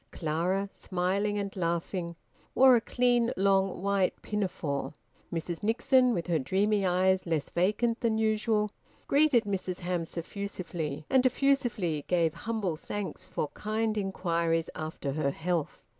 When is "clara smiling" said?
0.09-1.37